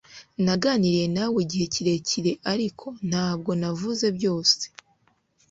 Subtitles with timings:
[0.45, 4.61] naganiriye nawe igihe kirekire ariko, ntabwo navuze byose